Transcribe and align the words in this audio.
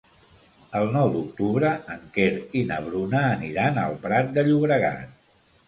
El 0.79 0.87
nou 0.95 1.11
d'octubre 1.15 1.73
en 1.97 2.01
Quer 2.17 2.31
i 2.63 2.65
na 2.73 2.81
Bruna 2.87 3.23
aniran 3.37 3.81
al 3.85 3.97
Prat 4.09 4.35
de 4.41 4.49
Llobregat. 4.51 5.17